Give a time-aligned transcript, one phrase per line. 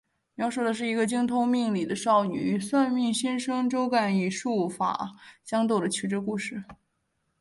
[0.33, 5.11] 描述的是一个精通命理的少女与算命先生周干以术法
[5.43, 6.63] 相斗的曲折故事。